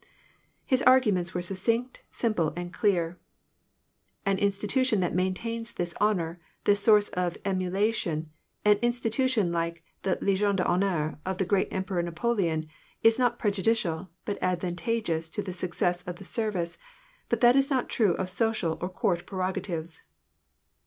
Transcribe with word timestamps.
His 0.65 0.81
arguments 0.81 1.35
were 1.35 1.43
succinct, 1.43 2.01
simple, 2.09 2.53
and 2.55 2.73
clear." 2.73 3.17
An 4.25 4.39
institution 4.39 4.99
that 4.99 5.13
maintains 5.13 5.73
this 5.73 5.93
honor, 6.01 6.41
this 6.63 6.79
source 6.79 7.09
of 7.09 7.37
emulation, 7.45 8.31
an 8.65 8.77
institution 8.79 9.51
like 9.51 9.83
the 10.01 10.17
Legion 10.19 10.57
d^Honneur, 10.57 11.19
of 11.23 11.37
the 11.37 11.45
great 11.45 11.67
Emperor 11.69 12.01
Napoleon, 12.01 12.67
is 13.03 13.19
not 13.19 13.37
prejudicial, 13.37 14.07
but 14.25 14.39
advantageous 14.41 15.29
to 15.29 15.43
the 15.43 15.53
success 15.53 16.01
of 16.01 16.15
the 16.15 16.25
service, 16.25 16.79
but 17.29 17.41
that 17.41 17.55
is 17.55 17.69
not 17.69 17.87
true 17.87 18.15
of 18.15 18.27
social 18.31 18.79
or 18.81 18.89
court 18.89 19.27
prerogatives." 19.27 20.01